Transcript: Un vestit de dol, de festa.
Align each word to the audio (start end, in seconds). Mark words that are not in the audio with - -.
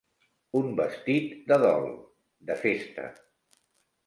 Un 0.59 0.71
vestit 0.79 1.35
de 1.51 1.59
dol, 1.67 1.85
de 2.49 2.57
festa. 2.63 3.07